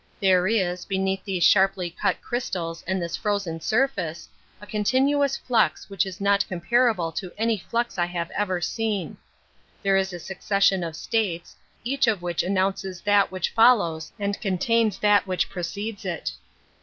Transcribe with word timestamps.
There 0.19 0.47
is, 0.47 0.83
beneath 0.83 1.23
these 1.23 1.43
sharply 1.43 1.91
cut 1.91 2.17
crys 2.23 2.49
tals 2.49 2.83
and 2.87 2.99
this 2.99 3.15
frozen 3.15 3.59
surface, 3.61 4.27
a 4.59 4.65
continuous 4.65 5.37
flux 5.37 5.91
which 5.91 6.07
is 6.07 6.19
not 6.19 6.43
comparable 6.49 7.11
to 7.11 7.31
any 7.37 7.59
flux 7.59 7.97
I^v, 7.97 8.07
have 8.09 8.31
ever 8.31 8.61
seen. 8.61 9.15
There 9.83 9.97
is 9.97 10.11
a 10.11 10.19
succession 10.19 10.83
of 10.83 10.95
states, 10.95 11.55
each 11.83 12.07
of 12.07 12.23
which 12.23 12.41
announces 12.41 12.99
that 13.01 13.31
which 13.31 13.51
follows 13.51 14.11
and 14.17 14.41
contains 14.41 14.97
that 14.97 15.27
which 15.27 15.51
precedes 15.51 16.03
it. 16.03 16.31